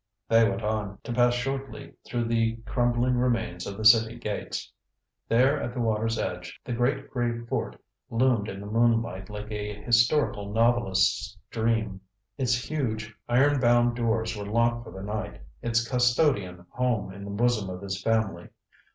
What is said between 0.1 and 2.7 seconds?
They went on, to pass shortly through the